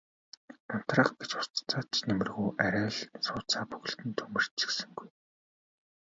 [0.75, 5.09] Унтраах гэж ус цацаад ч нэмэргүй арай л сууцаа бүхэлд нь түймэрдчихсэнгүй.